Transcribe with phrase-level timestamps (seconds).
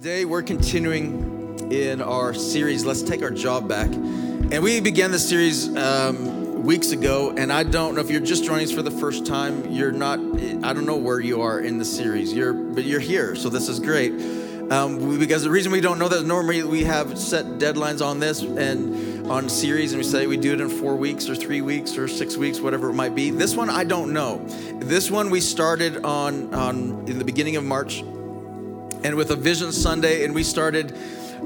[0.00, 3.88] Today, we're continuing in our series, Let's Take Our Job Back.
[3.88, 8.42] And we began this series um, weeks ago, and I don't know if you're just
[8.42, 11.76] joining us for the first time, you're not, I don't know where you are in
[11.76, 14.12] the series, you're, but you're here, so this is great.
[14.72, 18.40] Um, because the reason we don't know that normally we have set deadlines on this
[18.40, 21.98] and on series, and we say we do it in four weeks or three weeks
[21.98, 23.28] or six weeks, whatever it might be.
[23.28, 24.46] This one, I don't know.
[24.78, 28.02] This one we started on, on in the beginning of March
[29.02, 30.94] and with a Vision Sunday, and we started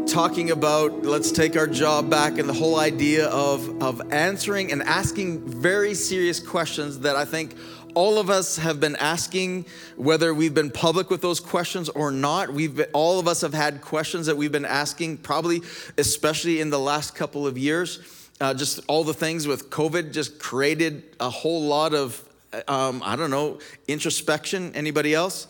[0.08, 4.82] talking about let's take our job back and the whole idea of, of answering and
[4.82, 7.54] asking very serious questions that I think
[7.94, 12.52] all of us have been asking, whether we've been public with those questions or not.
[12.52, 15.62] We've been, all of us have had questions that we've been asking, probably
[15.96, 18.00] especially in the last couple of years.
[18.40, 22.20] Uh, just all the things with COVID just created a whole lot of,
[22.66, 24.74] um, I don't know, introspection.
[24.74, 25.46] Anybody else?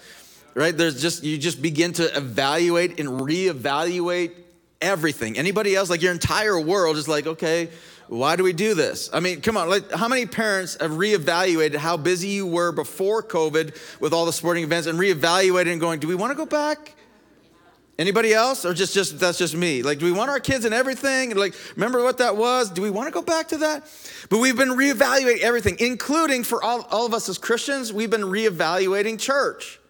[0.55, 0.77] Right?
[0.77, 4.33] There's just, you just begin to evaluate and reevaluate
[4.81, 5.37] everything.
[5.37, 7.69] Anybody else, like your entire world is like, okay,
[8.09, 9.09] why do we do this?
[9.13, 13.23] I mean, come on, like, how many parents have reevaluated how busy you were before
[13.23, 16.47] COVID with all the sporting events and reevaluated and going, do we want to go
[16.47, 16.95] back?
[17.99, 18.65] Anybody else?
[18.65, 19.83] Or just, just that's just me?
[19.83, 21.31] Like, do we want our kids and everything?
[21.31, 22.69] And Like, remember what that was?
[22.69, 23.89] Do we want to go back to that?
[24.29, 28.23] But we've been reevaluating everything, including for all, all of us as Christians, we've been
[28.23, 29.81] reevaluating church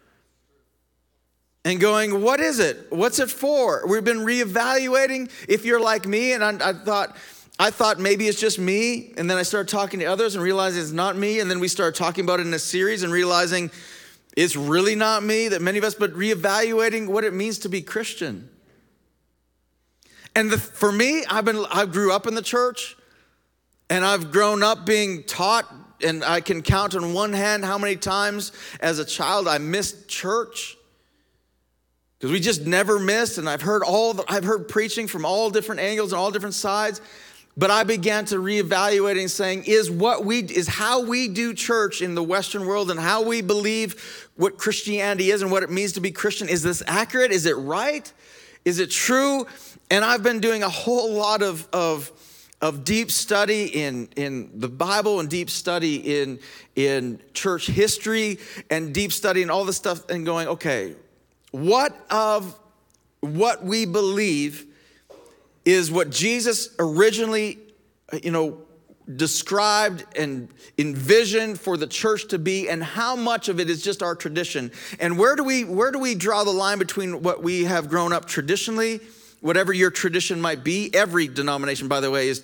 [1.64, 2.86] and going, what is it?
[2.90, 3.86] What's it for?
[3.86, 5.30] We've been reevaluating.
[5.48, 7.16] If you're like me, and I, I, thought,
[7.58, 10.82] I thought maybe it's just me, and then I started talking to others and realizing
[10.82, 13.70] it's not me, and then we started talking about it in a series and realizing
[14.36, 15.48] it's really not me.
[15.48, 18.50] That many of us, but reevaluating what it means to be Christian.
[20.36, 22.96] And the, for me, I've been I grew up in the church,
[23.88, 27.96] and I've grown up being taught, and I can count on one hand how many
[27.96, 30.76] times as a child I missed church
[32.24, 35.50] because we just never miss and i've heard all the, i've heard preaching from all
[35.50, 37.02] different angles and all different sides
[37.54, 42.00] but i began to reevaluate and saying is what we is how we do church
[42.00, 45.92] in the western world and how we believe what christianity is and what it means
[45.92, 47.30] to be christian is this accurate?
[47.30, 48.10] Is it right?
[48.64, 49.46] Is it true?
[49.90, 52.10] And i've been doing a whole lot of of
[52.62, 56.38] of deep study in, in the Bible and deep study in,
[56.74, 58.38] in church history
[58.70, 60.94] and deep study and all this stuff and going, okay,
[61.54, 62.58] what of
[63.20, 64.66] what we believe
[65.64, 67.60] is what Jesus originally,
[68.24, 68.58] you know,
[69.14, 70.48] described and
[70.78, 74.72] envisioned for the church to be and how much of it is just our tradition?
[74.98, 78.12] And where do we where do we draw the line between what we have grown
[78.12, 78.98] up traditionally
[79.40, 80.92] whatever your tradition might be?
[80.92, 82.42] Every denomination by the way is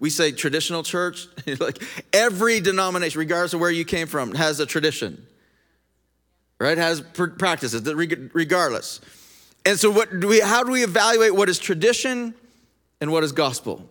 [0.00, 1.28] we say traditional church.
[1.60, 1.82] Like
[2.14, 5.26] every denomination regardless of where you came from has a tradition
[6.62, 6.78] right?
[6.78, 7.82] Has practices
[8.32, 9.00] regardless.
[9.66, 10.40] And so, what do we?
[10.40, 12.34] How do we evaluate what is tradition
[13.00, 13.88] and what is gospel?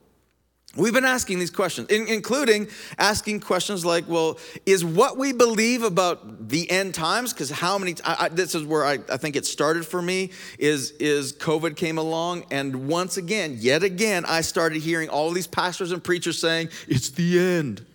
[0.77, 6.47] We've been asking these questions, including asking questions like, well, is what we believe about
[6.47, 7.33] the end times?
[7.33, 10.31] Because how many, I, I, this is where I, I think it started for me,
[10.57, 12.45] is, is COVID came along.
[12.51, 17.09] And once again, yet again, I started hearing all these pastors and preachers saying, it's
[17.09, 17.85] the end.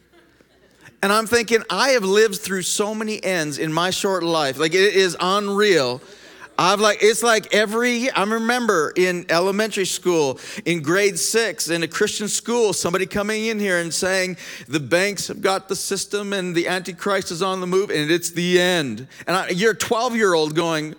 [1.03, 4.59] And I'm thinking, I have lived through so many ends in my short life.
[4.59, 6.01] Like, it is unreal.
[6.59, 8.11] I've like, it's like every.
[8.11, 13.61] I remember in elementary school, in grade six, in a Christian school, somebody coming in
[13.61, 17.67] here and saying, the banks have got the system and the Antichrist is on the
[17.67, 19.07] move and it's the end.
[19.27, 20.95] And I, you're a 12 year old going,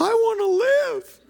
[0.00, 1.20] I want to live.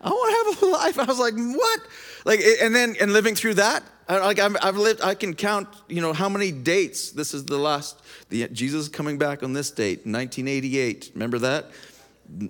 [0.00, 0.98] I want to have a life.
[0.98, 1.80] I was like, what?
[2.24, 6.00] Like, and then, and living through that, like I've, I've lived, I can count, you
[6.00, 7.10] know, how many dates.
[7.10, 11.12] This is the last, the, Jesus coming back on this date, 1988.
[11.14, 11.66] Remember that?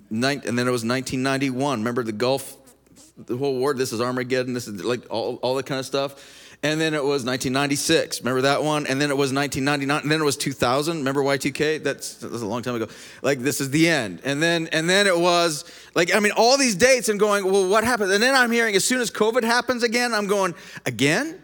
[0.09, 1.79] Nin, and then it was 1991.
[1.79, 2.55] Remember the Gulf,
[3.17, 3.73] the whole war?
[3.73, 4.53] This is Armageddon.
[4.53, 6.47] This is like all, all that kind of stuff.
[6.61, 8.19] And then it was 1996.
[8.19, 8.85] Remember that one?
[8.85, 10.01] And then it was 1999.
[10.01, 10.97] And then it was 2000.
[10.97, 11.81] Remember Y2K?
[11.81, 12.89] That's, that was a long time ago.
[13.21, 14.19] Like this is the end.
[14.25, 15.63] And then and then it was
[15.95, 18.11] like I mean all these dates and going well what happened?
[18.11, 20.53] And then I'm hearing as soon as COVID happens again, I'm going
[20.85, 21.38] again.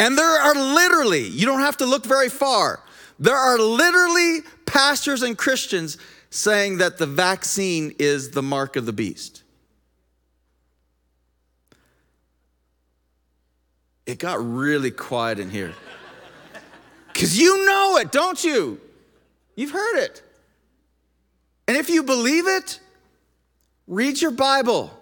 [0.00, 2.82] And there are literally, you don't have to look very far,
[3.20, 5.98] there are literally pastors and Christians
[6.30, 9.42] saying that the vaccine is the mark of the beast.
[14.06, 15.74] It got really quiet in here.
[17.12, 18.80] Because you know it, don't you?
[19.54, 20.22] You've heard it.
[21.68, 22.80] And if you believe it,
[23.86, 24.98] read your Bible.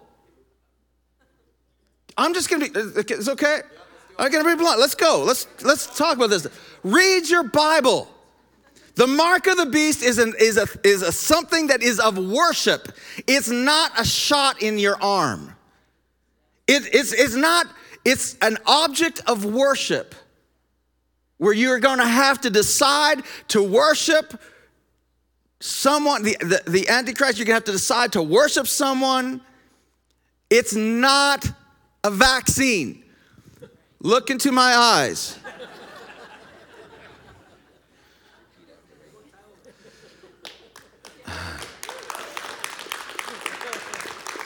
[2.17, 3.61] I'm just gonna be, it's okay.
[4.19, 4.81] I'm gonna be blunt.
[4.81, 5.23] Let's go.
[5.25, 6.47] Let's let's talk about this.
[6.83, 8.09] Read your Bible.
[8.99, 12.19] The mark of the beast is, an, is, a, is a something that is of
[12.19, 12.89] worship.
[13.29, 15.55] It's not a shot in your arm.
[16.67, 17.69] It, it's, it's not,
[18.05, 20.17] it's an object of worship
[21.37, 24.41] where you're going to have to decide to worship
[25.61, 29.41] someone, the, the, the Antichrist, you're going to have to decide to worship someone.
[30.51, 31.49] It's not
[32.03, 33.05] a vaccine.
[34.01, 35.39] Look into my eyes.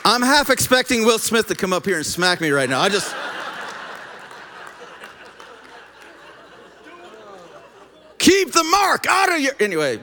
[0.04, 2.81] I'm half expecting Will Smith to come up here and smack me right now.
[2.81, 3.14] I just.
[8.19, 9.52] Keep the mark out of your.
[9.60, 10.00] Anyway.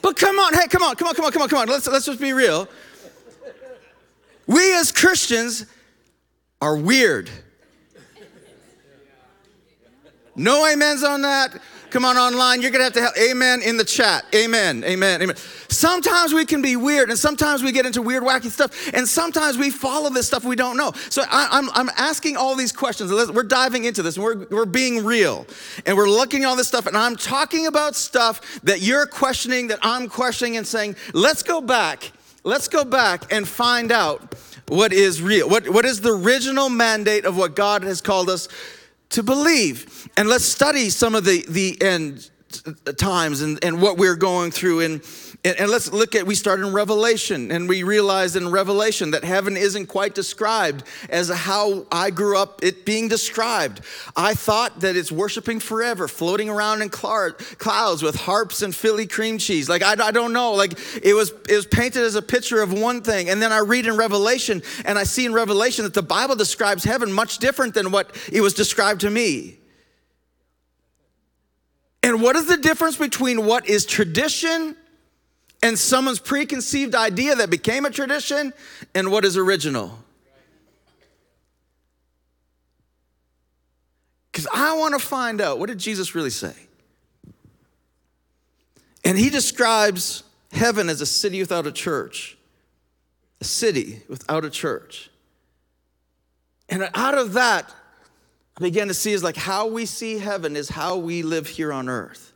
[0.00, 1.68] But come on, hey, come on, come on, come on, come on, come on.
[1.68, 2.68] Let's, let's just be real.
[4.46, 5.66] We as Christians
[6.62, 7.28] are weird.
[10.36, 11.60] No amens on that.
[11.90, 12.62] Come on online.
[12.62, 14.24] You're going to have to have amen in the chat.
[14.34, 14.82] Amen.
[14.84, 15.20] Amen.
[15.20, 15.36] Amen.
[15.68, 18.94] Sometimes we can be weird and sometimes we get into weird, wacky stuff.
[18.94, 20.92] And sometimes we follow this stuff we don't know.
[21.10, 23.10] So I, am I'm, I'm asking all these questions.
[23.10, 25.46] We're diving into this and we're, we're being real.
[25.84, 26.86] And we're looking at all this stuff.
[26.86, 31.60] And I'm talking about stuff that you're questioning, that I'm questioning, and saying, let's go
[31.60, 32.12] back.
[32.44, 34.34] Let's go back and find out
[34.72, 35.48] what is real.
[35.48, 38.48] What, what is the original mandate of what God has called us
[39.10, 40.08] to believe.
[40.16, 42.30] And let's study some of the, the end
[42.96, 44.80] times and, and what we're going through.
[44.80, 45.02] And,
[45.44, 49.24] and, and let's look at, we start in Revelation, and we realize in Revelation that
[49.24, 53.80] heaven isn't quite described as how I grew up it being described.
[54.14, 59.36] I thought that it's worshiping forever, floating around in clouds with harps and Philly cream
[59.38, 59.68] cheese.
[59.68, 60.52] Like, I, I don't know.
[60.52, 63.28] Like, it was, it was painted as a picture of one thing.
[63.28, 66.84] And then I read in Revelation, and I see in Revelation that the Bible describes
[66.84, 69.58] heaven much different than what it was described to me.
[72.04, 74.76] And what is the difference between what is tradition
[75.62, 78.52] and someone's preconceived idea that became a tradition
[78.94, 79.98] and what is original?
[84.30, 86.54] Because I want to find out what did Jesus really say?
[89.04, 92.36] And he describes heaven as a city without a church,
[93.40, 95.10] a city without a church.
[96.68, 97.72] And out of that,
[98.56, 101.72] I began to see is like how we see heaven is how we live here
[101.72, 102.32] on earth.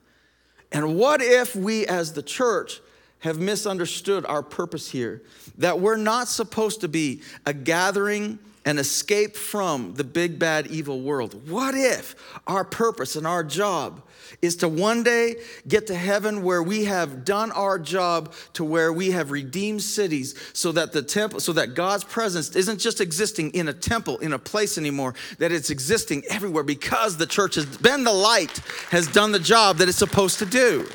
[0.72, 2.81] And what if we as the church
[3.20, 5.22] have misunderstood our purpose here?
[5.58, 11.00] That we're not supposed to be a gathering and escape from the big bad evil
[11.00, 11.48] world.
[11.48, 12.16] What if
[12.48, 14.02] our purpose and our job
[14.42, 15.36] is to one day
[15.68, 20.34] get to heaven where we have done our job to where we have redeemed cities
[20.52, 24.32] so that the temple so that God's presence isn't just existing in a temple in
[24.32, 28.58] a place anymore that it's existing everywhere because the church has been the light
[28.90, 30.88] has done the job that it's supposed to do.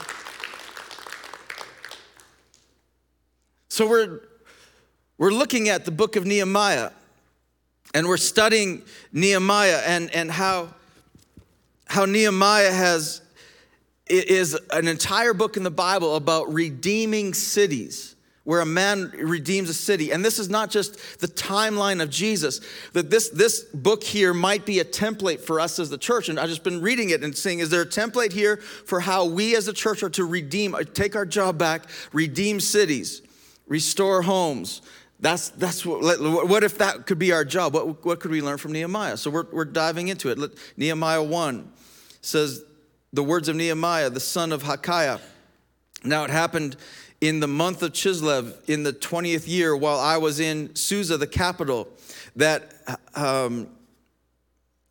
[3.71, 4.19] So we're
[5.17, 6.91] we're looking at the book of Nehemiah
[7.93, 8.81] and we're studying
[9.13, 10.73] Nehemiah and, and how,
[11.87, 13.21] how Nehemiah has
[14.07, 19.73] is an entire book in the Bible about redeeming cities where a man redeems a
[19.73, 20.11] city.
[20.11, 22.59] And this is not just the timeline of Jesus,
[22.91, 26.27] that this, this book here might be a template for us as the church.
[26.27, 29.23] And I've just been reading it and seeing, is there a template here for how
[29.23, 33.21] we as a church are to redeem, take our job back, redeem cities,
[33.67, 34.81] restore homes,
[35.19, 37.73] that's, that's what, what if that could be our job?
[37.73, 39.17] What, what could we learn from Nehemiah?
[39.17, 40.57] So we're, we're diving into it.
[40.77, 41.71] Nehemiah 1
[42.21, 42.63] says,
[43.13, 45.19] the words of Nehemiah, the son of Hacaliah.
[46.03, 46.75] Now it happened
[47.19, 51.27] in the month of Chislev in the 20th year while I was in Susa, the
[51.27, 51.87] capital,
[52.35, 52.73] that
[53.13, 53.67] um,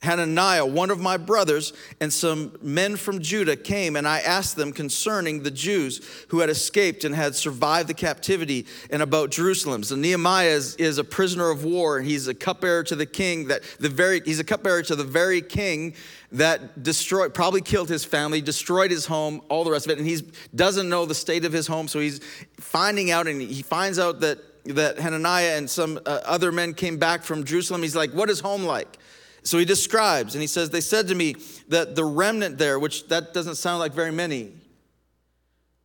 [0.02, 4.73] Hananiah, one of my brothers, and some men from Judah came, and I asked them
[4.73, 9.83] concerning the Jews who had escaped and had survived the captivity and about Jerusalem.
[9.83, 13.49] So Nehemiah is, is a prisoner of war, and he's a cupbearer to the king
[13.49, 15.92] that the very he's a cupbearer to the very king
[16.33, 20.07] that destroyed, probably killed his family, destroyed his home, all the rest of it, and
[20.07, 20.23] he
[20.54, 22.21] doesn't know the state of his home, so he's
[22.59, 26.99] finding out, and he finds out that that Hananiah and some uh, other men came
[26.99, 27.83] back from Jerusalem.
[27.83, 28.97] He's like, "What is home like?"
[29.42, 31.37] So he describes, and he says, They said to me
[31.68, 34.52] that the remnant there, which that doesn't sound like very many,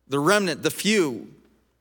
[0.08, 1.28] the remnant, the few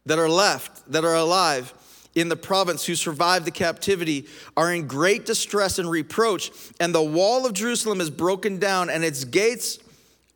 [0.06, 1.74] that are left, that are alive
[2.16, 7.04] in the province who survived the captivity, are in great distress and reproach, and the
[7.04, 9.80] wall of Jerusalem is broken down, and its gates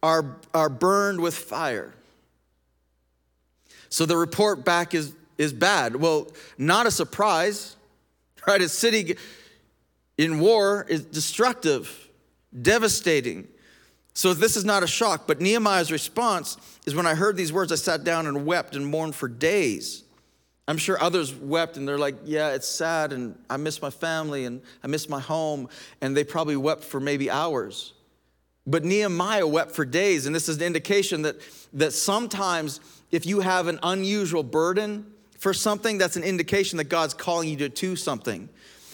[0.03, 1.93] are, are burned with fire.
[3.89, 5.95] So the report back is, is bad.
[5.95, 6.27] Well,
[6.57, 7.75] not a surprise,
[8.47, 8.61] right?
[8.61, 9.15] A city
[10.19, 12.09] in war is destructive,
[12.61, 13.47] devastating.
[14.13, 17.71] So this is not a shock, but Nehemiah's response is when I heard these words,
[17.71, 20.03] I sat down and wept and mourned for days.
[20.67, 24.43] I'm sure others wept and they're like, yeah, it's sad and I miss my family
[24.43, 25.69] and I miss my home.
[26.01, 27.93] And they probably wept for maybe hours.
[28.67, 30.25] But Nehemiah wept for days.
[30.25, 31.37] And this is an indication that,
[31.71, 37.13] that sometimes if you have an unusual burden for something, that's an indication that God's
[37.13, 38.49] calling you to do something.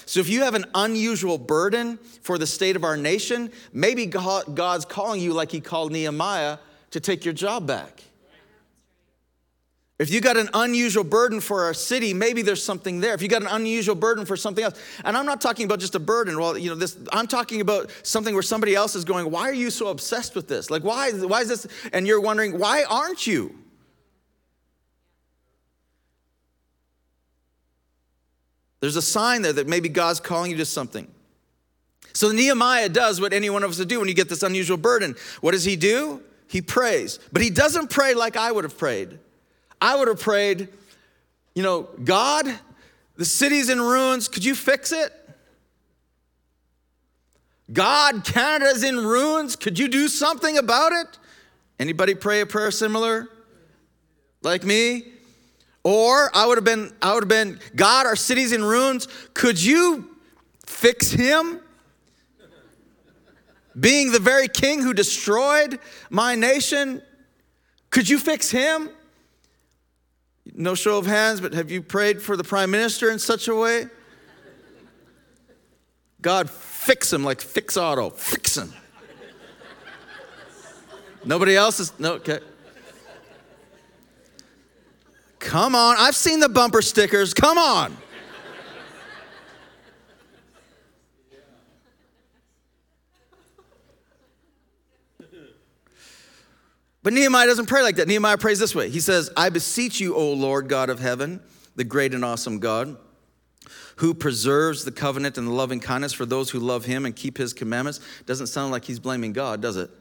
[0.06, 4.86] So if you have an unusual burden for the state of our nation, maybe God's
[4.86, 6.58] calling you, like he called Nehemiah,
[6.92, 8.02] to take your job back.
[9.98, 13.14] If you got an unusual burden for our city, maybe there's something there.
[13.14, 15.96] If you got an unusual burden for something else, and I'm not talking about just
[15.96, 16.38] a burden.
[16.38, 19.54] Well, you know, this I'm talking about something where somebody else is going, "Why are
[19.54, 20.70] you so obsessed with this?
[20.70, 21.12] Like, why?
[21.14, 23.56] Why is this?" And you're wondering, "Why aren't you?"
[28.80, 31.08] There's a sign there that maybe God's calling you to something.
[32.14, 34.78] So Nehemiah does what any one of us would do when you get this unusual
[34.78, 35.16] burden.
[35.42, 36.22] What does he do?
[36.48, 39.20] He prays, but he doesn't pray like I would have prayed.
[39.82, 40.70] I would have prayed,
[41.54, 42.48] you know, God,
[43.18, 44.28] the city's in ruins.
[44.28, 45.12] Could you fix it?
[47.74, 49.56] God, Canada's in ruins.
[49.56, 51.18] Could you do something about it?
[51.80, 53.28] Anybody pray a prayer similar?
[54.42, 55.06] Like me?
[55.86, 59.08] Or I would have been, I would have been, God, our city's in ruins.
[59.36, 60.10] Could you
[60.66, 61.60] fix him?
[63.80, 67.04] Being the very king who destroyed my nation,
[67.92, 68.90] could you fix him?
[70.56, 73.54] No show of hands, but have you prayed for the prime minister in such a
[73.54, 73.86] way?
[76.20, 78.74] God, fix him like fix auto, fix him.
[81.24, 82.40] Nobody else is, no, okay.
[85.46, 87.96] Come on, I've seen the bumper stickers, come on.
[97.04, 98.08] But Nehemiah doesn't pray like that.
[98.08, 101.40] Nehemiah prays this way He says, I beseech you, O Lord God of heaven,
[101.76, 102.98] the great and awesome God,
[103.98, 107.38] who preserves the covenant and the loving kindness for those who love him and keep
[107.38, 108.00] his commandments.
[108.26, 109.92] Doesn't sound like he's blaming God, does it?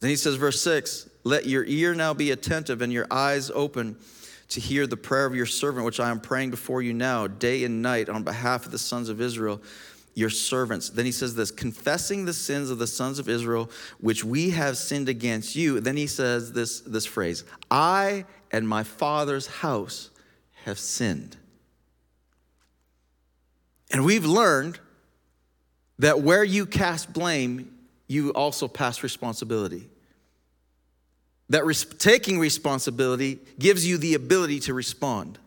[0.00, 3.96] Then he says, verse 6 Let your ear now be attentive and your eyes open
[4.50, 7.64] to hear the prayer of your servant, which I am praying before you now, day
[7.64, 9.60] and night, on behalf of the sons of Israel
[10.14, 10.88] your servants.
[10.88, 13.68] Then he says this confessing the sins of the sons of Israel,
[13.98, 15.80] which we have sinned against you.
[15.80, 17.42] Then he says this, this phrase
[17.72, 20.10] I and my father's house
[20.62, 21.36] have sinned.
[23.92, 24.78] And we've learned
[25.98, 29.88] that where you cast blame, you also pass responsibility.
[31.48, 35.38] That res- taking responsibility gives you the ability to respond.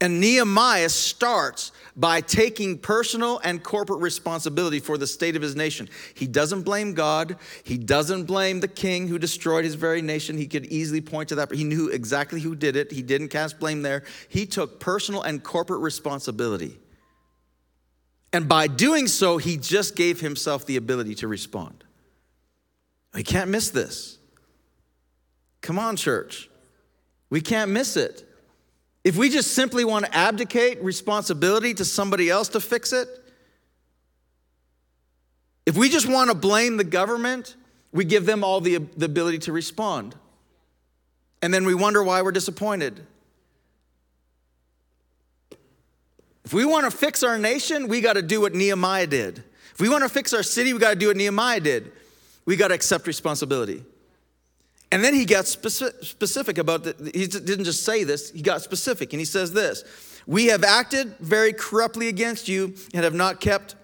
[0.00, 5.88] And Nehemiah starts by taking personal and corporate responsibility for the state of his nation.
[6.14, 7.36] He doesn't blame God.
[7.64, 10.38] He doesn't blame the king who destroyed his very nation.
[10.38, 12.92] He could easily point to that, but he knew exactly who did it.
[12.92, 14.04] He didn't cast blame there.
[14.28, 16.78] He took personal and corporate responsibility.
[18.32, 21.82] And by doing so, he just gave himself the ability to respond.
[23.14, 24.17] We can't miss this.
[25.60, 26.48] Come on, church.
[27.30, 28.24] We can't miss it.
[29.04, 33.08] If we just simply want to abdicate responsibility to somebody else to fix it,
[35.66, 37.54] if we just want to blame the government,
[37.92, 40.14] we give them all the, the ability to respond.
[41.42, 43.00] And then we wonder why we're disappointed.
[46.44, 49.44] If we want to fix our nation, we got to do what Nehemiah did.
[49.74, 51.92] If we want to fix our city, we got to do what Nehemiah did.
[52.46, 53.84] We got to accept responsibility.
[54.90, 59.12] And then he got specific about the, he didn't just say this, he got specific.
[59.12, 59.84] And he says this
[60.26, 63.74] We have acted very corruptly against you and have not kept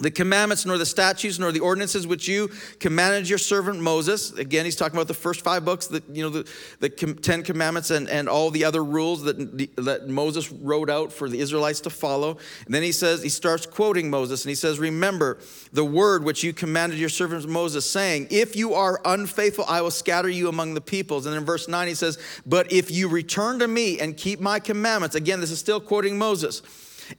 [0.00, 4.32] the commandments, nor the statutes, nor the ordinances which you commanded your servant Moses.
[4.32, 6.48] Again, he's talking about the first five books, that you know, the,
[6.80, 9.36] the Ten Commandments and, and all the other rules that,
[9.76, 12.38] that Moses wrote out for the Israelites to follow.
[12.66, 15.38] And then he says, he starts quoting Moses, and he says, Remember
[15.72, 19.90] the word which you commanded your servant Moses, saying, If you are unfaithful, I will
[19.90, 21.26] scatter you among the peoples.
[21.26, 24.60] And in verse 9, he says, But if you return to me and keep my
[24.60, 26.62] commandments, again, this is still quoting Moses,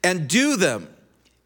[0.04, 0.88] and do them,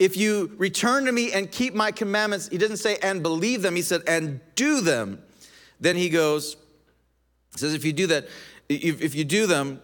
[0.03, 3.74] if you return to me and keep my commandments, he doesn't say and believe them,
[3.74, 5.24] he said and do them.
[5.79, 6.57] Then he goes,
[7.53, 8.27] he says, if you do that,
[8.67, 9.81] if, if you do them,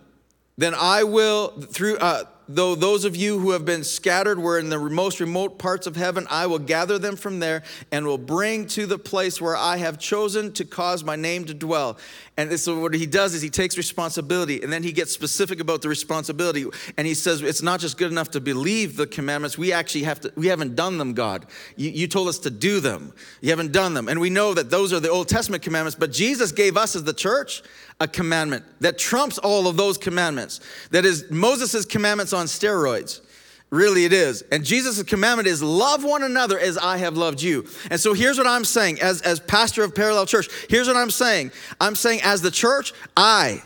[0.57, 4.69] then I will, through, uh, though those of you who have been scattered were in
[4.69, 8.65] the most remote parts of heaven, I will gather them from there and will bring
[8.69, 11.99] to the place where I have chosen to cause my name to dwell.
[12.37, 15.83] And so what he does is he takes responsibility and then he gets specific about
[15.83, 16.65] the responsibility.
[16.97, 19.57] And he says, it's not just good enough to believe the commandments.
[19.57, 21.45] We actually have to, we haven't done them, God.
[21.75, 23.13] You, you told us to do them.
[23.41, 24.07] You haven't done them.
[24.07, 27.03] And we know that those are the Old Testament commandments, but Jesus gave us as
[27.03, 27.61] the church
[27.99, 30.61] a commandment that trumps all of those commandments.
[30.91, 33.21] That is Moses' commandments on steroids.
[33.71, 34.41] Really, it is.
[34.51, 37.67] And Jesus' commandment is love one another as I have loved you.
[37.91, 40.49] And so here's what I'm saying as, as pastor of Parallel Church.
[40.69, 41.51] Here's what I'm saying.
[41.79, 43.61] I'm saying, as the church, I,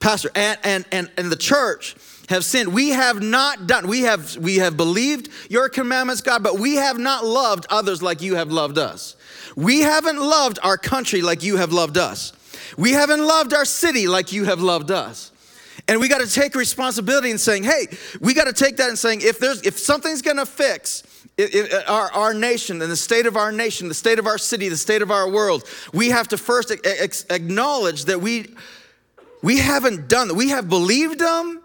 [0.00, 1.94] pastor, and, and, and, and the church
[2.28, 2.72] have sinned.
[2.72, 6.98] We have not done, we have, we have believed your commandments, God, but we have
[6.98, 9.16] not loved others like you have loved us.
[9.54, 12.32] We haven't loved our country like you have loved us.
[12.76, 15.31] We haven't loved our city like you have loved us.
[15.92, 17.86] And we got to take responsibility in saying, hey,
[18.18, 21.02] we got to take that and saying, if there's if something's going to fix
[21.36, 24.38] it, it, our, our nation and the state of our nation, the state of our
[24.38, 28.54] city, the state of our world, we have to first acknowledge that we
[29.42, 30.34] we haven't done that.
[30.34, 31.60] We have believed them,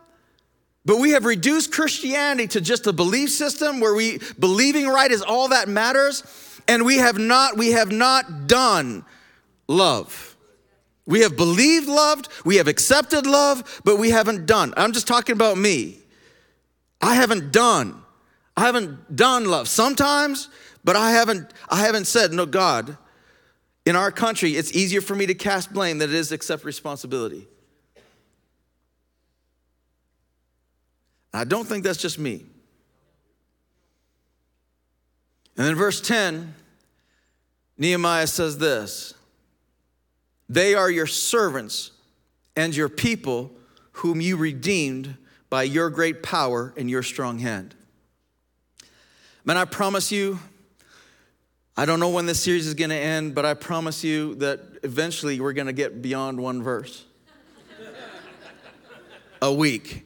[0.84, 5.22] but we have reduced Christianity to just a belief system where we believing right is
[5.22, 6.22] all that matters,
[6.68, 9.06] and we have not we have not done
[9.70, 10.36] love.
[11.08, 14.74] We have believed loved, we have accepted love, but we haven't done.
[14.78, 16.00] I'm just talking about me.
[17.02, 18.04] I haven't done.
[18.58, 19.70] I haven't done love.
[19.70, 20.50] Sometimes,
[20.84, 22.98] but I haven't I haven't said, "No, God,
[23.86, 26.66] in our country, it's easier for me to cast blame than it is to accept
[26.66, 27.48] responsibility."
[31.34, 32.46] I don't think that's just me.
[35.56, 36.54] And then verse 10,
[37.78, 39.14] Nehemiah says this
[40.50, 41.92] they are your servants
[42.56, 43.52] and your people
[43.94, 45.18] whom you redeemed
[45.50, 47.76] by your great power and your strong hand.
[49.46, 50.40] Man, I promise you,
[51.76, 54.60] I don't know when this series is going to end, but I promise you that
[54.84, 57.06] eventually we're going to get beyond one verse
[59.42, 60.04] a week.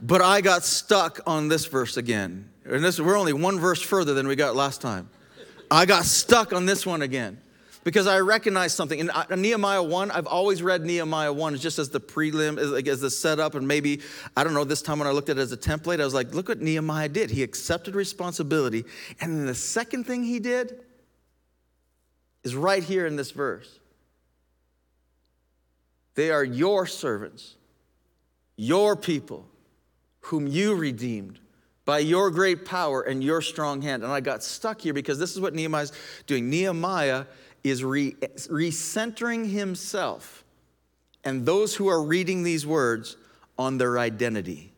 [0.00, 2.50] But I got stuck on this verse again.
[2.64, 5.08] And this, we're only one verse further than we got last time.
[5.70, 7.40] I got stuck on this one again
[7.84, 8.98] because I recognize something.
[8.98, 13.00] In Nehemiah 1, I've always read Nehemiah 1 just as the prelim, as, like, as
[13.00, 14.00] the setup, and maybe,
[14.36, 16.14] I don't know, this time when I looked at it as a template, I was
[16.14, 17.30] like, look what Nehemiah did.
[17.30, 18.84] He accepted responsibility.
[19.20, 20.80] And then the second thing he did
[22.44, 23.78] is right here in this verse.
[26.14, 27.56] They are your servants,
[28.56, 29.46] your people,
[30.20, 31.38] whom you redeemed
[31.86, 34.02] by your great power and your strong hand.
[34.04, 35.92] And I got stuck here because this is what Nehemiah's
[36.26, 36.50] doing.
[36.50, 37.24] Nehemiah
[37.62, 40.44] is re- recentering himself
[41.24, 43.16] and those who are reading these words
[43.58, 44.72] on their identity.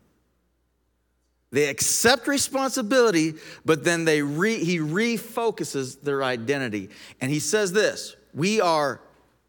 [1.51, 6.89] They accept responsibility, but then they re- he refocuses their identity.
[7.21, 8.99] And he says this We are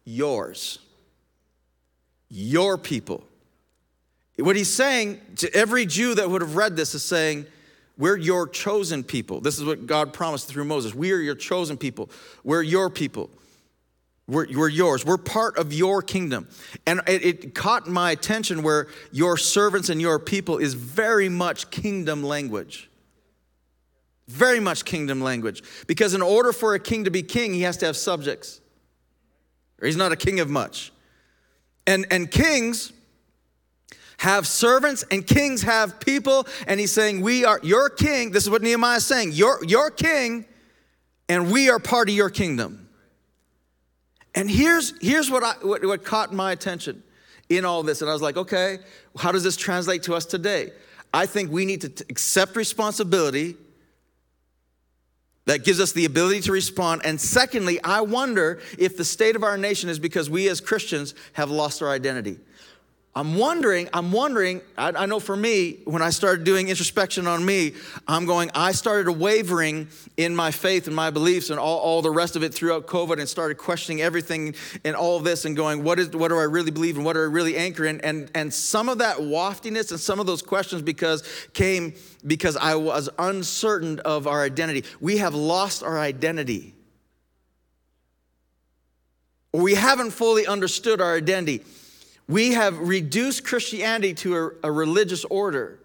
[0.05, 0.79] yours,
[2.29, 3.23] your people.
[4.37, 7.47] What he's saying to every Jew that would have read this is saying,
[7.97, 9.39] we're your chosen people.
[9.39, 10.93] This is what God promised through Moses.
[10.93, 12.09] We are your chosen people.
[12.43, 13.29] We're your people.
[14.27, 15.05] We're, we're yours.
[15.05, 16.47] We're part of your kingdom.
[16.87, 21.69] And it, it caught my attention where your servants and your people is very much
[21.69, 22.89] kingdom language.
[24.27, 25.63] Very much kingdom language.
[25.85, 28.59] Because in order for a king to be king, he has to have subjects.
[29.79, 30.91] Or he's not a king of much.
[31.85, 32.91] And, and kings
[34.17, 36.47] have servants and kings have people.
[36.67, 38.31] And he's saying, We are your king.
[38.31, 39.31] This is what Nehemiah is saying.
[39.33, 40.45] You're your king,
[41.29, 42.87] and we are part of your kingdom.
[44.35, 47.03] And here's, here's what, I, what, what caught my attention
[47.49, 48.01] in all this.
[48.01, 48.79] And I was like, okay,
[49.17, 50.71] how does this translate to us today?
[51.13, 53.55] I think we need to t- accept responsibility
[55.45, 57.01] that gives us the ability to respond.
[57.05, 61.13] And secondly, I wonder if the state of our nation is because we as Christians
[61.33, 62.37] have lost our identity.
[63.17, 67.45] I'm wondering, I'm wondering, I, I, know for me, when I started doing introspection on
[67.45, 67.71] me,
[68.09, 72.11] I'm going, I started wavering in my faith and my beliefs and all, all the
[72.11, 75.97] rest of it throughout COVID and started questioning everything and all this and going, what,
[75.97, 78.01] is, what do I really believe and what do I really anchor in?
[78.01, 81.23] And, and some of that waftiness and some of those questions because
[81.53, 81.93] came
[82.27, 84.83] because I was uncertain of our identity.
[84.99, 86.73] We have lost our identity.
[89.53, 91.63] We haven't fully understood our identity.
[92.27, 95.79] We have reduced Christianity to a, a religious order.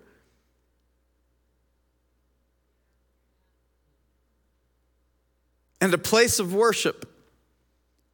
[5.81, 7.11] And a place of worship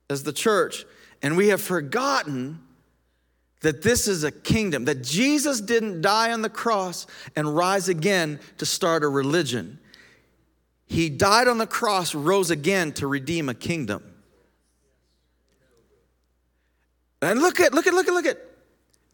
[0.09, 0.85] as the church.
[1.23, 2.61] And we have forgotten
[3.63, 8.39] that this is a kingdom, that Jesus didn't die on the cross and rise again
[8.59, 9.79] to start a religion.
[10.87, 14.03] He died on the cross, rose again to redeem a kingdom.
[17.27, 18.39] And look at, look at, look at, look at.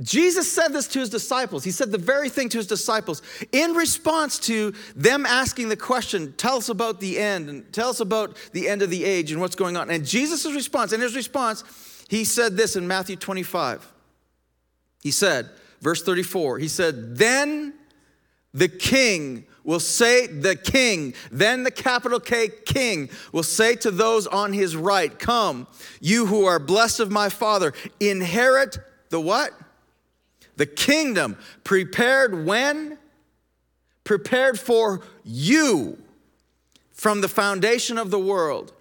[0.00, 1.64] Jesus said this to his disciples.
[1.64, 3.22] He said the very thing to his disciples
[3.52, 8.00] in response to them asking the question, Tell us about the end and tell us
[8.00, 9.90] about the end of the age and what's going on.
[9.90, 11.62] And Jesus' response, in his response,
[12.08, 13.92] he said this in Matthew 25.
[15.02, 15.48] He said,
[15.80, 17.74] verse 34, he said, Then
[18.52, 24.26] the king will say, the king, then the capital K king, will say to those
[24.26, 25.66] on his right, Come,
[26.00, 28.78] you who are blessed of my father, inherit
[29.10, 29.52] the what?
[30.56, 32.98] The kingdom prepared when?
[34.04, 35.98] Prepared for you
[36.92, 38.72] from the foundation of the world.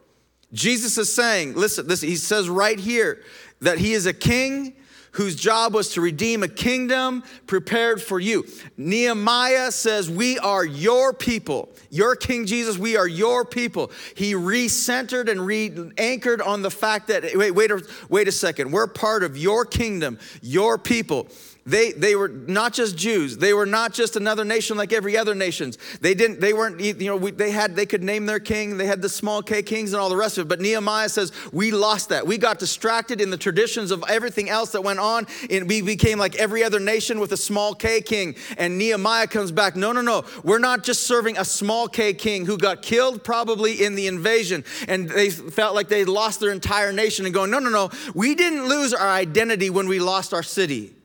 [0.54, 3.24] Jesus is saying, listen, listen, he says right here
[3.62, 4.74] that he is a king
[5.12, 8.45] whose job was to redeem a kingdom prepared for you.
[8.78, 11.69] Nehemiah says, We are your people.
[11.89, 13.91] Your King Jesus, we are your people.
[14.15, 17.71] He recentered and re anchored on the fact that, wait, wait,
[18.10, 21.28] wait a second, we're part of your kingdom, your people.
[21.63, 23.38] They, they were not just Jews.
[23.38, 25.78] They were not just another nation like every other nations.
[26.02, 28.78] They didn't, they weren't, you know, we, they had, they could name their king.
[28.78, 30.47] They had the small K kings and all the rest of it.
[30.47, 32.26] But Nehemiah says, we lost that.
[32.26, 35.28] We got distracted in the traditions of everything else that went on.
[35.52, 38.36] And we became like every other nation with a small K king.
[38.58, 40.26] And Nehemiah comes back, no, no, no.
[40.43, 44.63] We're not just serving a small K king who got killed probably in the invasion.
[44.88, 47.91] And they felt like they lost their entire nation and going, no, no, no.
[48.15, 50.95] We didn't lose our identity when we lost our city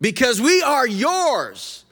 [0.00, 1.84] because we are yours.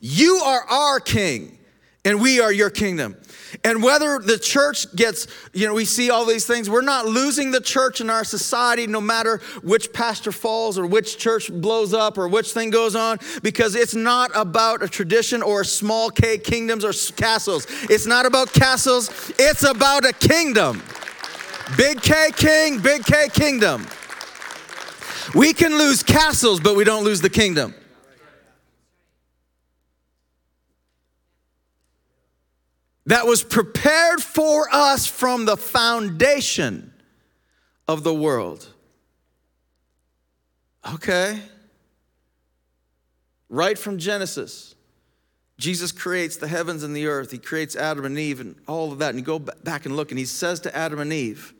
[0.00, 1.58] You are our king,
[2.04, 3.16] and we are your kingdom.
[3.64, 7.50] And whether the church gets, you know, we see all these things, we're not losing
[7.50, 12.18] the church in our society no matter which pastor falls or which church blows up
[12.18, 16.84] or which thing goes on, because it's not about a tradition or small K kingdoms
[16.84, 17.66] or castles.
[17.90, 20.82] It's not about castles, it's about a kingdom.
[21.76, 23.86] Big K king, big K kingdom.
[25.34, 27.74] We can lose castles, but we don't lose the kingdom.
[33.06, 36.92] That was prepared for us from the foundation
[37.88, 38.68] of the world.
[40.94, 41.40] Okay.
[43.48, 44.74] Right from Genesis,
[45.58, 47.30] Jesus creates the heavens and the earth.
[47.30, 49.10] He creates Adam and Eve and all of that.
[49.10, 51.52] And you go back and look, and he says to Adam and Eve,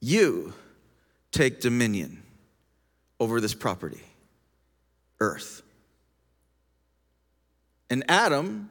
[0.00, 0.52] You
[1.32, 2.22] take dominion
[3.18, 4.02] over this property,
[5.20, 5.62] earth.
[7.88, 8.70] And Adam,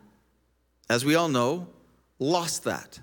[0.89, 1.67] as we all know,
[2.19, 2.99] lost that.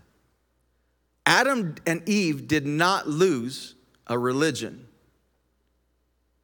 [1.24, 3.74] Adam and Eve did not lose
[4.06, 4.86] a religion,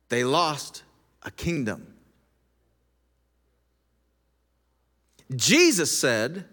[0.09, 0.83] they lost
[1.23, 1.95] a kingdom.
[5.37, 6.47] Jesus said,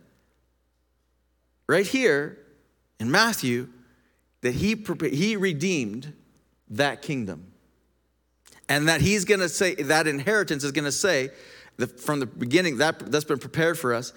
[1.68, 2.38] right here
[3.00, 3.70] in Matthew,
[4.42, 4.76] that he,
[5.10, 6.14] he redeemed
[6.70, 7.52] that kingdom.
[8.68, 11.30] And that he's gonna say, that inheritance is gonna say,
[11.78, 14.14] that from the beginning, that, that's been prepared for us.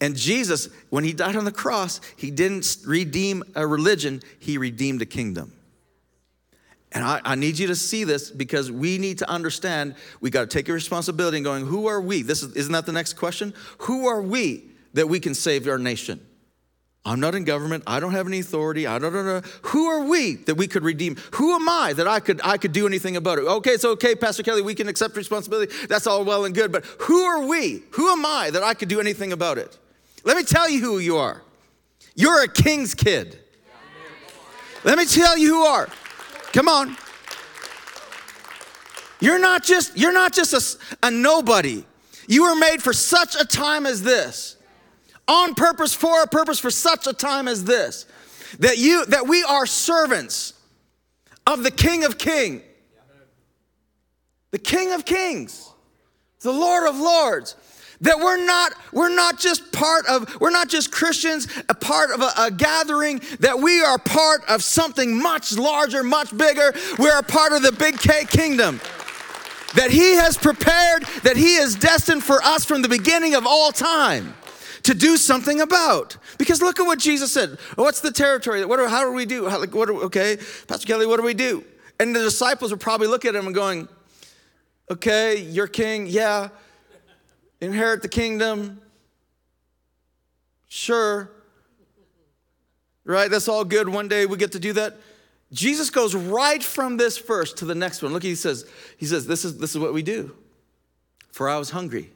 [0.00, 5.02] And Jesus, when he died on the cross, he didn't redeem a religion, he redeemed
[5.02, 5.52] a kingdom.
[6.90, 10.42] And I, I, need you to see this because we need to understand we got
[10.42, 12.20] to take a responsibility and going, who are we?
[12.22, 13.54] This is, isn't that the next question?
[13.78, 16.20] Who are we that we can save our nation?
[17.04, 17.82] I'm not in government.
[17.86, 18.86] I don't have any authority.
[18.86, 19.42] I don't know.
[19.62, 21.16] Who are we that we could redeem?
[21.32, 23.42] Who am I that I could I could do anything about it?
[23.42, 24.62] Okay, it's okay, Pastor Kelly.
[24.62, 25.74] We can accept responsibility.
[25.88, 26.70] That's all well and good.
[26.70, 27.82] But who are we?
[27.92, 29.76] Who am I that I could do anything about it?
[30.22, 31.42] Let me tell you who you are.
[32.14, 33.38] You're a king's kid.
[34.84, 35.88] Let me tell you who are.
[36.52, 36.96] Come on.
[39.18, 41.84] You're not just you're not just a, a nobody.
[42.28, 44.56] You were made for such a time as this
[45.28, 48.06] on purpose for a purpose for such a time as this
[48.58, 50.54] that you that we are servants
[51.46, 52.62] of the king of king.
[54.50, 55.68] The king of kings.
[56.40, 57.56] The lord of lords.
[58.02, 62.20] That we're not we're not just part of we're not just christians a part of
[62.20, 66.74] a, a, gathering that we are part of something much larger much bigger.
[66.98, 68.80] We're a part of the big k kingdom.
[69.76, 73.70] That he has prepared that he is destined for us from the beginning of all
[73.70, 74.34] time
[74.84, 76.16] to do something about.
[76.38, 77.58] Because look at what Jesus said.
[77.76, 78.64] What's the territory?
[78.64, 79.48] What, how do we do?
[79.48, 81.64] How, like, what okay, Pastor Kelly, what do we do?
[82.00, 83.88] And the disciples would probably look at him and going,
[84.90, 86.48] okay, you're king, yeah.
[87.60, 88.80] Inherit the kingdom.
[90.68, 91.30] Sure.
[93.04, 93.30] Right?
[93.30, 93.88] That's all good.
[93.88, 94.96] One day we get to do that.
[95.52, 98.12] Jesus goes right from this verse to the next one.
[98.12, 98.64] Look, he says,
[98.96, 100.34] he says, this is, this is what we do.
[101.30, 102.10] For I was hungry.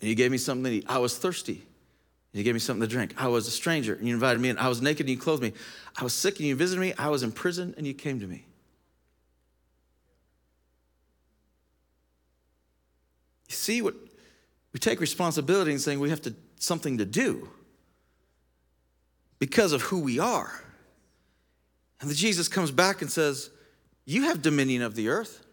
[0.00, 0.86] And you gave me something to eat.
[0.88, 1.62] I was thirsty.
[2.32, 3.14] You gave me something to drink.
[3.16, 4.58] I was a stranger and you invited me in.
[4.58, 5.52] I was naked and you clothed me.
[5.96, 6.94] I was sick and you visited me.
[6.96, 8.46] I was in prison and you came to me.
[13.48, 13.94] You see what
[14.72, 17.48] we take responsibility and saying we have to something to do
[19.40, 20.62] because of who we are.
[22.00, 23.50] And then Jesus comes back and says,
[24.04, 25.44] You have dominion of the earth.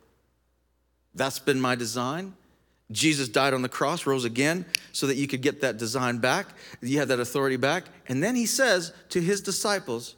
[1.15, 2.35] That's been my design.
[2.91, 6.47] Jesus died on the cross, rose again, so that you could get that design back.
[6.81, 7.85] You have that authority back.
[8.07, 10.15] And then he says to his disciples,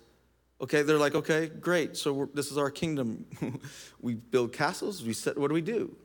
[0.61, 1.97] okay, they're like, okay, great.
[1.97, 3.25] So this is our kingdom.
[4.01, 5.03] we build castles.
[5.03, 5.95] We set, what do we do?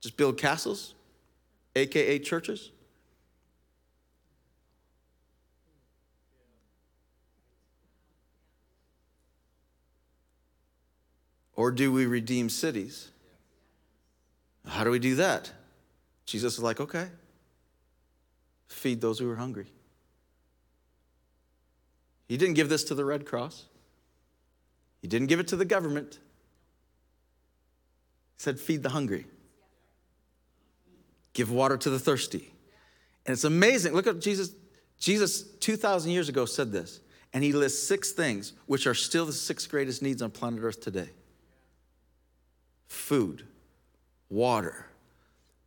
[0.00, 0.94] Just build castles,
[1.76, 2.72] AKA churches?
[11.56, 13.10] Or do we redeem cities?
[14.66, 15.50] How do we do that?
[16.26, 17.08] Jesus is like, okay,
[18.68, 19.66] feed those who are hungry.
[22.26, 23.66] He didn't give this to the Red Cross,
[25.00, 26.18] he didn't give it to the government.
[28.36, 29.26] He said, feed the hungry,
[31.34, 32.50] give water to the thirsty.
[33.26, 33.94] And it's amazing.
[33.94, 34.50] Look at Jesus.
[34.98, 37.00] Jesus, 2,000 years ago, said this,
[37.32, 40.80] and he lists six things which are still the six greatest needs on planet Earth
[40.80, 41.10] today
[42.86, 43.44] food
[44.34, 44.86] water,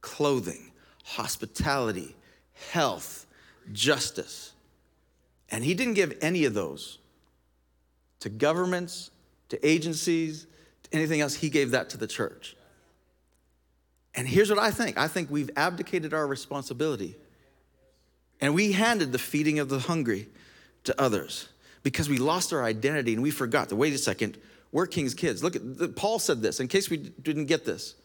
[0.02, 0.72] clothing,
[1.04, 2.16] hospitality,
[2.72, 3.26] health,
[3.72, 4.54] justice.
[5.50, 7.00] And he didn't give any of those
[8.20, 9.12] to governments,
[9.50, 10.46] to agencies,
[10.84, 11.36] to anything else.
[11.36, 12.56] He gave that to the church.
[14.16, 17.16] And here's what I think I think we've abdicated our responsibility
[18.42, 20.28] and we handed the feeding of the hungry
[20.84, 21.48] to others
[21.84, 24.38] because we lost our identity and we forgot to wait a second,
[24.72, 25.44] we're king's kids.
[25.44, 27.96] Look at Paul said this in case we didn't get this.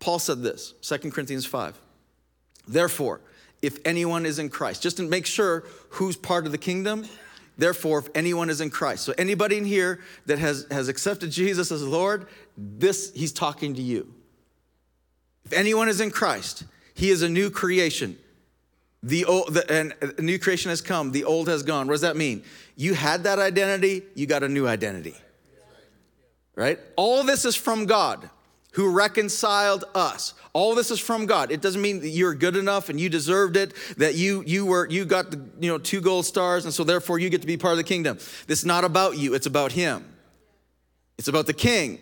[0.00, 1.78] Paul said this, 2 Corinthians 5.
[2.66, 3.20] Therefore,
[3.62, 7.06] if anyone is in Christ, just to make sure who's part of the kingdom,
[7.58, 9.04] therefore, if anyone is in Christ.
[9.04, 13.82] So anybody in here that has, has accepted Jesus as Lord, this he's talking to
[13.82, 14.12] you.
[15.44, 18.18] If anyone is in Christ, he is a new creation.
[19.02, 21.86] The old the, and a new creation has come, the old has gone.
[21.86, 22.42] What does that mean?
[22.76, 25.14] You had that identity, you got a new identity.
[26.54, 26.78] Right?
[26.96, 28.28] All this is from God
[28.72, 30.34] who reconciled us.
[30.52, 31.50] All this is from God.
[31.50, 34.88] It doesn't mean that you're good enough and you deserved it, that you you were
[34.88, 37.56] you got the, you know two gold stars and so therefore you get to be
[37.56, 38.18] part of the kingdom.
[38.46, 40.04] This is not about you, it's about him.
[41.18, 41.98] It's about the king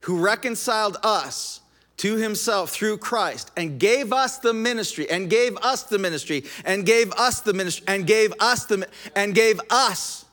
[0.00, 1.60] who reconciled us
[1.98, 6.86] to himself through Christ and gave us the ministry and gave us the ministry and
[6.86, 10.24] gave us the ministry and gave us the and gave us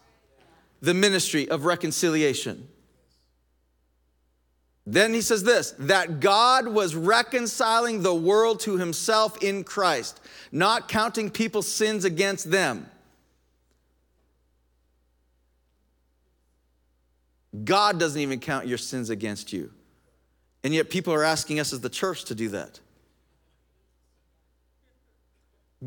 [0.81, 2.67] the ministry of reconciliation.
[4.87, 10.21] Then he says this that God was reconciling the world to himself in Christ,
[10.51, 12.89] not counting people's sins against them.
[17.63, 19.71] God doesn't even count your sins against you.
[20.63, 22.79] And yet people are asking us as the church to do that.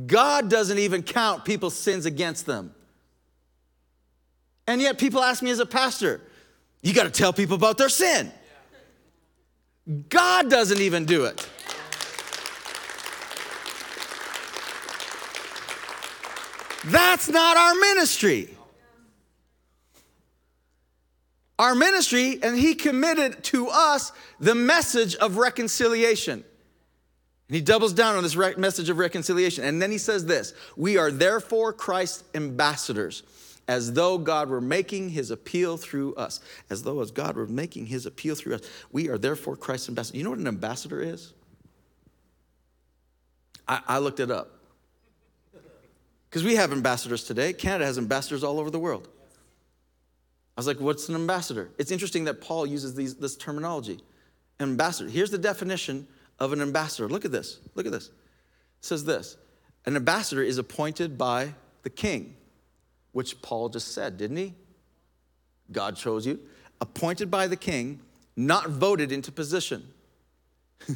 [0.07, 2.75] God doesn't even count people's sins against them.
[4.67, 6.21] And yet people ask me as a pastor,
[6.83, 8.31] you got to tell people about their sin.
[10.09, 11.49] God doesn't even do it.
[16.85, 18.55] That's not our ministry.
[21.59, 26.45] Our ministry, and He committed to us the message of reconciliation.
[27.49, 29.65] And He doubles down on this message of reconciliation.
[29.65, 33.23] And then He says this We are therefore Christ's ambassadors
[33.69, 36.41] as though God were making his appeal through us.
[36.71, 38.63] As though as God were making his appeal through us.
[38.91, 40.17] We are therefore Christ's ambassador.
[40.17, 41.35] You know what an ambassador is?
[43.69, 44.55] I, I looked it up.
[46.29, 47.53] Because we have ambassadors today.
[47.53, 49.07] Canada has ambassadors all over the world.
[50.57, 51.71] I was like, what's an ambassador?
[51.79, 54.01] It's interesting that Paul uses these, this terminology.
[54.61, 55.09] Ambassador.
[55.09, 57.09] Here's the definition of an ambassador.
[57.09, 57.61] Look at this.
[57.75, 58.09] Look at this.
[58.09, 58.13] It
[58.81, 59.37] says this
[59.87, 62.35] An ambassador is appointed by the king
[63.19, 64.55] which Paul just said, didn't he?
[65.73, 66.39] God chose you,
[66.81, 67.99] appointed by the king,
[68.37, 69.83] not voted into position.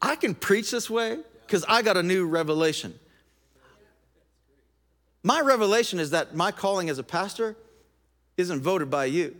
[0.00, 2.98] I can preach this way because I got a new revelation.
[5.22, 7.54] My revelation is that my calling as a pastor
[8.38, 9.36] isn't voted by you.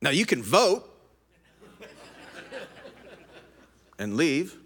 [0.00, 0.88] Now, you can vote,
[3.98, 4.56] and leave.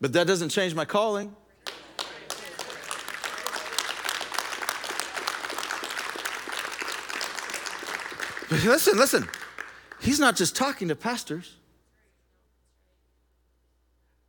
[0.00, 1.34] but that doesn't change my calling.
[8.48, 9.28] But listen, listen.
[10.00, 11.56] He's not just talking to pastors.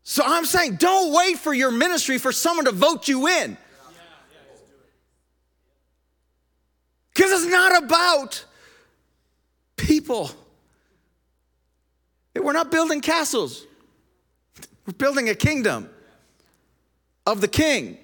[0.04, 3.58] So I'm saying, don't wait for your ministry for someone to vote you in.
[7.14, 8.46] Because it's not about
[9.76, 10.32] people.
[12.44, 13.66] We're not building castles,
[14.86, 15.90] we're building a kingdom
[17.26, 17.98] of the king.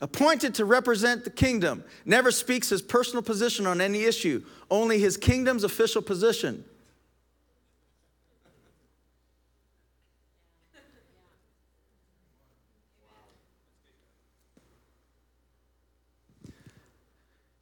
[0.00, 5.16] Appointed to represent the kingdom, never speaks his personal position on any issue, only his
[5.16, 6.64] kingdom's official position.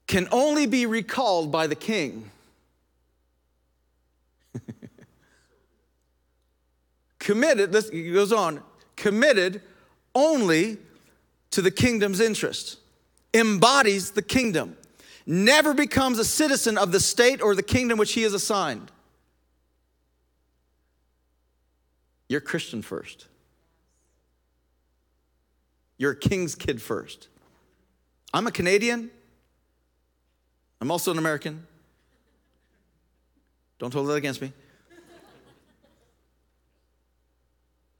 [0.06, 2.28] can only be recalled by the king.
[7.20, 8.60] Committed, this goes on,
[8.96, 9.62] committed
[10.14, 10.78] only
[11.52, 12.78] to the kingdom's interest,
[13.32, 14.76] embodies the kingdom,
[15.26, 18.90] never becomes a citizen of the state or the kingdom which he is assigned.
[22.28, 23.26] You're Christian first.
[25.98, 27.28] You're a king's kid first.
[28.32, 29.10] I'm a Canadian.
[30.80, 31.66] I'm also an American.
[33.78, 34.52] Don't hold that against me.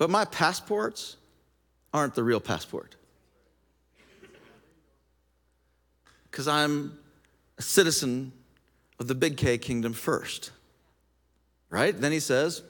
[0.00, 1.18] But my passports
[1.92, 2.96] aren't the real passport.
[6.30, 6.98] Because I'm
[7.58, 8.32] a citizen
[8.98, 10.52] of the big K kingdom first.
[11.68, 11.94] Right?
[11.94, 12.62] Then he says,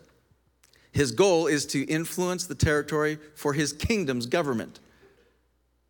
[0.90, 4.80] his goal is to influence the territory for his kingdom's government.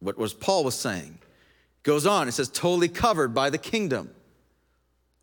[0.01, 1.21] What was Paul was saying.
[1.85, 4.11] Goes on, it says, totally covered by the kingdom.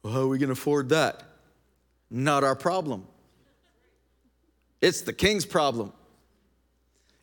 [0.01, 1.21] Well, how are we going to afford that?
[2.09, 3.05] Not our problem.
[4.81, 5.93] It's the king's problem.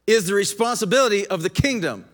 [0.07, 2.05] Is the responsibility of the kingdom,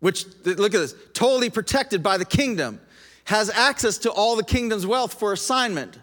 [0.00, 2.80] which, look at this, totally protected by the kingdom,
[3.24, 5.98] has access to all the kingdom's wealth for assignment.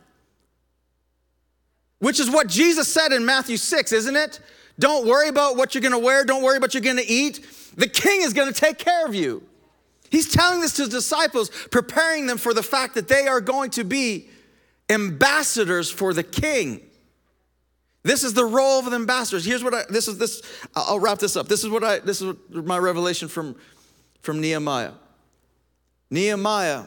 [1.99, 4.39] Which is what Jesus said in Matthew 6, isn't it?
[4.79, 7.45] Don't worry about what you're gonna wear, don't worry about what you're gonna eat.
[7.75, 9.43] The king is gonna take care of you.
[10.09, 13.71] He's telling this to his disciples, preparing them for the fact that they are going
[13.71, 14.29] to be
[14.89, 16.86] ambassadors for the king.
[18.03, 19.45] This is the role of the ambassadors.
[19.45, 20.41] Here's what I this is this
[20.75, 21.47] I'll wrap this up.
[21.47, 23.55] This is what I this is my revelation from
[24.21, 24.93] from Nehemiah.
[26.09, 26.85] Nehemiah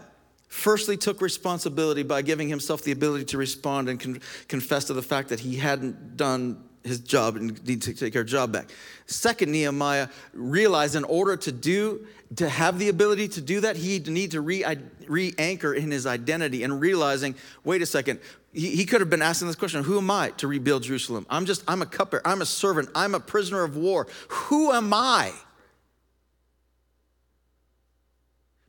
[0.48, 5.02] firstly took responsibility by giving himself the ability to respond and con- confess to the
[5.02, 8.70] fact that he hadn't done his job and need to take our job back.
[9.06, 14.06] Second, Nehemiah realized in order to do, to have the ability to do that, he'd
[14.06, 14.64] need to re,
[15.06, 18.20] re-anchor in his identity and realizing, wait a second,
[18.52, 21.26] he, he could have been asking this question, who am I to rebuild Jerusalem?
[21.28, 24.06] I'm just, I'm a cupbearer, I'm a servant, I'm a prisoner of war.
[24.28, 25.32] Who am I?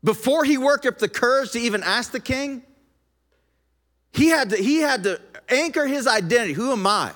[0.04, 2.63] Before he worked up the courage to even ask the king,
[4.12, 6.54] he had to, he had to anchor his identity.
[6.54, 7.12] Who am I?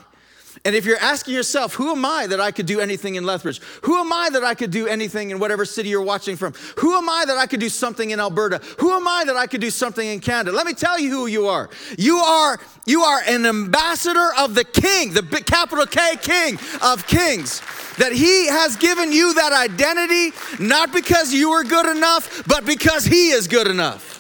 [0.66, 3.62] And if you're asking yourself, who am I that I could do anything in Lethbridge?
[3.84, 6.54] Who am I that I could do anything in whatever city you're watching from?
[6.78, 8.60] Who am I that I could do something in Alberta?
[8.80, 10.58] Who am I that I could do something in Canada?
[10.58, 11.70] Let me tell you who you are.
[12.00, 17.62] You are you are an ambassador of the King, the capital K King of Kings.
[17.98, 23.06] That he has given you that identity not because you are good enough, but because
[23.06, 24.14] he is good enough.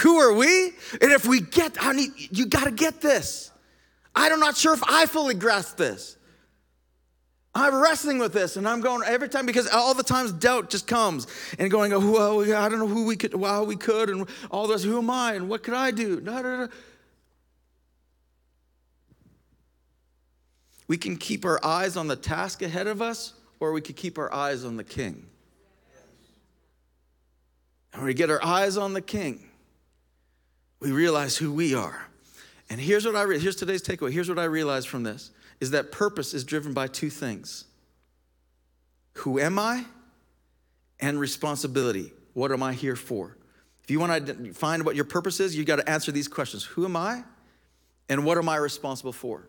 [0.00, 0.72] Who are we?
[1.00, 3.51] And if we get, I need, you got to get this.
[4.14, 6.16] I'm not sure if I fully grasp this.
[7.54, 10.86] I'm wrestling with this and I'm going every time because all the times doubt just
[10.86, 11.26] comes
[11.58, 14.66] and going, oh, well, I don't know who we could, how we could, and all
[14.66, 16.20] this, who am I and what could I do?
[16.20, 16.72] Da, da, da.
[20.88, 24.18] We can keep our eyes on the task ahead of us or we could keep
[24.18, 25.26] our eyes on the king.
[27.92, 29.48] And when we get our eyes on the king,
[30.80, 32.08] we realize who we are.
[32.72, 34.12] And here's what I re- here's today's takeaway.
[34.12, 35.30] Here's what I realized from this
[35.60, 37.66] is that purpose is driven by two things.
[39.18, 39.84] Who am I?
[40.98, 42.14] And responsibility.
[42.32, 43.36] What am I here for?
[43.82, 46.64] If you want to find what your purpose is, you got to answer these questions.
[46.64, 47.24] Who am I?
[48.08, 49.46] And what am I responsible for?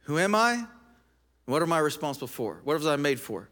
[0.00, 0.64] Who am I?
[1.44, 2.60] What am I responsible for?
[2.64, 3.48] What was I made for?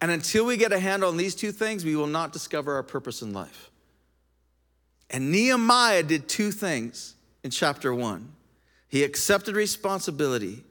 [0.00, 2.82] And until we get a handle on these two things, we will not discover our
[2.82, 3.69] purpose in life.
[5.10, 8.32] And Nehemiah did two things in chapter one
[8.88, 10.64] he accepted responsibility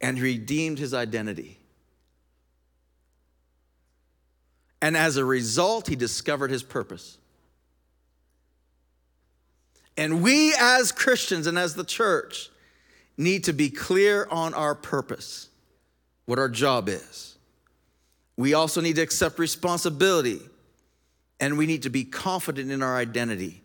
[0.00, 1.58] and redeemed his identity.
[4.82, 7.16] And as a result, he discovered his purpose.
[9.96, 12.50] And we as Christians and as the church
[13.16, 15.48] need to be clear on our purpose,
[16.26, 17.36] what our job is.
[18.36, 20.40] We also need to accept responsibility
[21.38, 23.62] and we need to be confident in our identity.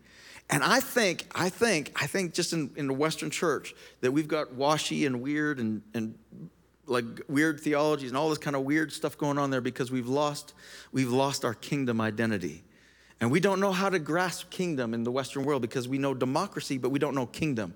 [0.50, 4.26] And I think, I think, I think just in, in the Western church that we've
[4.26, 6.18] got washy and weird and, and
[6.86, 10.08] like weird theologies and all this kind of weird stuff going on there because we've
[10.08, 10.54] lost,
[10.90, 12.64] we've lost our kingdom identity.
[13.20, 16.14] And we don't know how to grasp kingdom in the Western world because we know
[16.14, 17.74] democracy, but we don't know kingdom.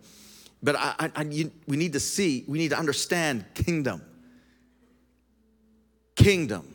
[0.62, 4.02] But I, I, I, you, we need to see, we need to understand kingdom.
[6.16, 6.74] Kingdom.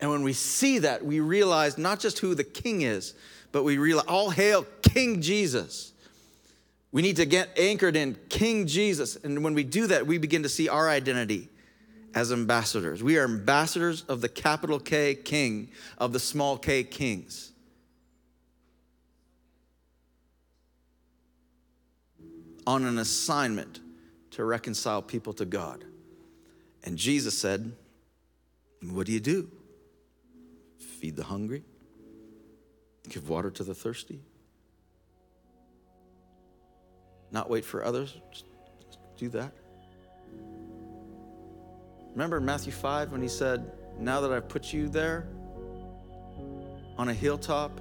[0.00, 3.14] And when we see that, we realize not just who the king is,
[3.52, 5.92] but we realize, all hail King Jesus.
[6.90, 9.16] We need to get anchored in King Jesus.
[9.16, 11.48] And when we do that, we begin to see our identity
[12.14, 13.02] as ambassadors.
[13.02, 17.52] We are ambassadors of the capital K King, of the small k kings.
[22.68, 23.80] on an assignment
[24.30, 25.82] to reconcile people to God.
[26.84, 27.72] And Jesus said,
[28.82, 29.50] What do you do?
[30.78, 31.64] Feed the hungry,
[33.08, 34.20] give water to the thirsty,
[37.30, 38.44] not wait for others, just
[39.16, 39.52] do that.
[42.12, 45.28] Remember Matthew 5 when he said, Now that I've put you there
[46.96, 47.80] on a hilltop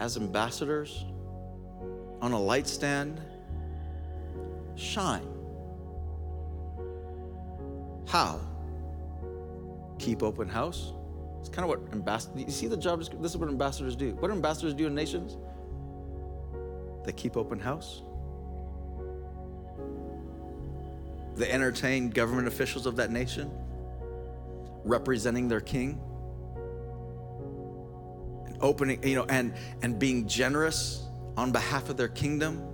[0.00, 1.04] as ambassadors,
[2.20, 3.20] on a light stand,
[4.74, 5.28] shine.
[8.08, 8.40] How?
[9.98, 10.92] Keep open house.
[11.40, 14.14] It's kind of what ambassadors, you see the job, this is what ambassadors do.
[14.14, 15.36] What do ambassadors do in nations?
[17.04, 18.02] They keep open house.
[21.34, 23.50] They entertain government officials of that nation,
[24.84, 26.00] representing their king.
[28.46, 31.06] And opening, you know, and, and being generous
[31.36, 32.72] on behalf of their kingdom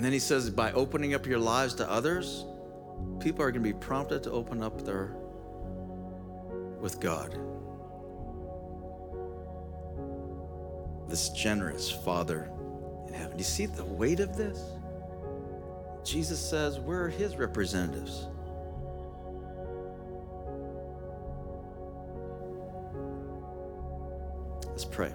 [0.00, 2.46] and then he says, by opening up your lives to others,
[3.18, 5.14] people are going to be prompted to open up their
[6.80, 7.38] with God.
[11.06, 12.50] This generous Father
[13.08, 13.36] in heaven.
[13.36, 14.58] You see the weight of this?
[16.04, 18.26] Jesus says we're his representatives.
[24.66, 25.12] Let's pray.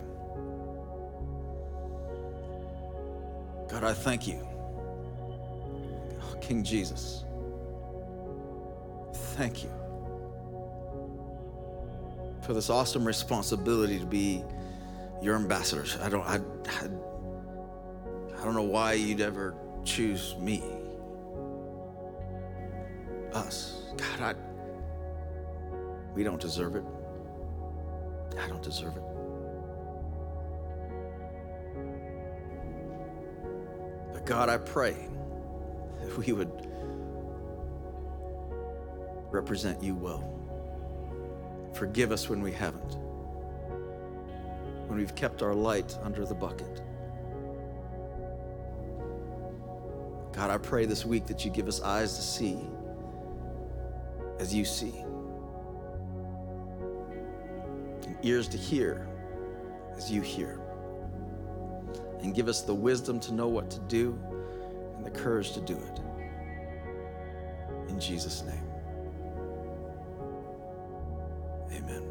[3.68, 4.46] God, I thank you
[6.46, 7.24] King Jesus.
[9.36, 9.72] Thank you
[12.42, 14.44] for this awesome responsibility to be
[15.24, 15.98] your ambassadors.
[16.04, 16.86] I don't, I, I,
[18.40, 20.62] I don't know why you'd ever choose me,
[24.26, 24.38] God,
[26.16, 26.84] we don't deserve it.
[28.42, 29.04] I don't deserve it.
[34.14, 34.96] But God, I pray
[36.02, 36.50] that we would
[39.30, 40.28] represent you well.
[41.76, 42.96] Forgive us when we haven't,
[44.88, 46.82] when we've kept our light under the bucket.
[50.32, 52.68] God, I pray this week that you give us eyes to see
[54.40, 55.04] as you see,
[58.06, 59.08] and ears to hear
[59.98, 60.60] as you hear,
[62.22, 64.18] and give us the wisdom to know what to do
[64.98, 66.00] and the courage to do it.
[67.90, 68.64] In Jesus' name.
[71.72, 72.04] Amen.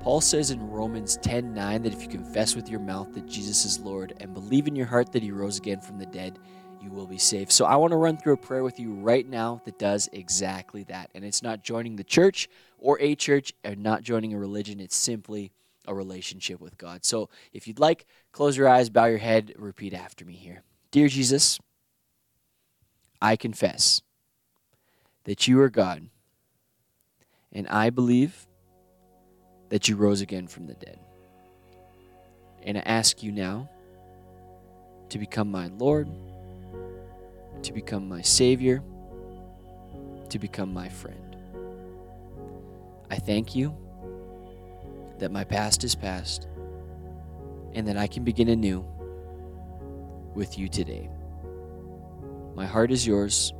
[0.00, 3.64] Paul says in Romans 10 9 that if you confess with your mouth that Jesus
[3.64, 6.38] is Lord and believe in your heart that he rose again from the dead,
[6.80, 7.52] you will be saved.
[7.52, 10.84] So I want to run through a prayer with you right now that does exactly
[10.84, 11.10] that.
[11.14, 14.96] And it's not joining the church or a church or not joining a religion, it's
[14.96, 15.52] simply
[15.86, 17.04] a relationship with God.
[17.04, 20.62] So if you'd like, close your eyes, bow your head, repeat after me here.
[20.90, 21.58] Dear Jesus,
[23.20, 24.02] I confess
[25.24, 26.08] that you are God,
[27.52, 28.46] and I believe
[29.68, 30.98] that you rose again from the dead.
[32.62, 33.68] And I ask you now
[35.10, 36.08] to become my Lord,
[37.62, 38.82] to become my Savior,
[40.28, 41.36] to become my friend.
[43.10, 43.76] I thank you
[45.18, 46.48] that my past is past
[47.74, 48.84] and that I can begin anew
[50.34, 51.08] with you today.
[52.54, 53.52] My heart is yours.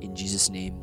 [0.00, 0.80] In Jesus' name,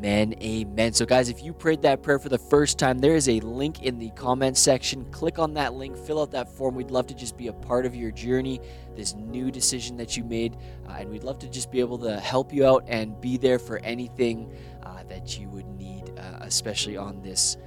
[0.00, 0.34] amen.
[0.42, 0.92] Amen.
[0.94, 3.82] So, guys, if you prayed that prayer for the first time, there is a link
[3.82, 5.04] in the comments section.
[5.12, 6.74] Click on that link, fill out that form.
[6.74, 8.60] We'd love to just be a part of your journey,
[8.96, 10.56] this new decision that you made.
[10.88, 13.58] Uh, and we'd love to just be able to help you out and be there
[13.58, 14.50] for anything
[14.82, 17.58] uh, that you would need, uh, especially on this